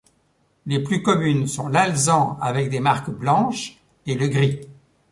Les 0.65 0.79
plus 0.81 1.03
communes 1.03 1.45
sont 1.45 1.67
l'alezan 1.67 2.39
avec 2.41 2.71
des 2.71 2.79
marques 2.79 3.11
blanches, 3.11 3.77
et 4.07 4.15
le 4.15 4.29
gris. 4.29 4.61